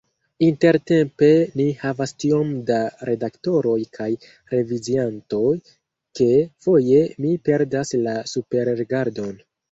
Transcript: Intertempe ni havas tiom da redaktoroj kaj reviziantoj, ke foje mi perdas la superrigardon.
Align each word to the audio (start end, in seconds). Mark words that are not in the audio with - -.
Intertempe 0.45 1.27
ni 1.57 1.65
havas 1.81 2.13
tiom 2.21 2.53
da 2.69 2.77
redaktoroj 3.09 3.75
kaj 3.97 4.07
reviziantoj, 4.53 5.51
ke 6.21 6.29
foje 6.67 7.03
mi 7.27 7.35
perdas 7.49 7.93
la 8.07 8.17
superrigardon. 8.33 9.37